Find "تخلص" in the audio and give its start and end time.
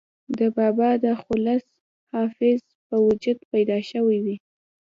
1.13-1.65